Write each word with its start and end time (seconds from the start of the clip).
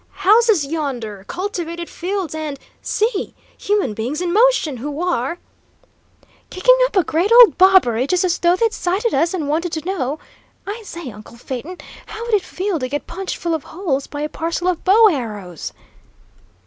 "Houses 0.25 0.65
yonder! 0.65 1.25
Cultivated 1.27 1.87
fields, 1.87 2.33
and 2.33 2.57
see! 2.81 3.35
human 3.55 3.93
beings 3.93 4.19
in 4.19 4.33
motion, 4.33 4.77
who 4.77 4.99
are" 4.99 5.37
"Kicking 6.49 6.75
up 6.87 6.95
a 6.95 7.03
great 7.03 7.31
old 7.31 7.55
bobbery, 7.59 8.07
just 8.07 8.23
as 8.23 8.39
though 8.39 8.55
they'd 8.55 8.73
sighted 8.73 9.13
us, 9.13 9.35
and 9.35 9.47
wanted 9.47 9.73
to 9.73 9.85
know 9.85 10.17
I 10.65 10.81
say, 10.85 11.11
uncle 11.11 11.37
Phaeton, 11.37 11.77
how 12.07 12.25
would 12.25 12.33
it 12.33 12.41
feel 12.41 12.79
to 12.79 12.89
get 12.89 13.05
punched 13.05 13.37
full 13.37 13.53
of 13.53 13.65
holes 13.65 14.07
by 14.07 14.21
a 14.21 14.27
parcel 14.27 14.67
of 14.69 14.83
bow 14.83 15.07
arrows?" 15.11 15.71